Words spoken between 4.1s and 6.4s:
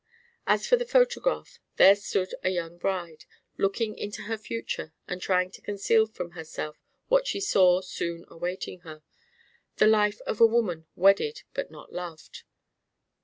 her future and trying to conceal from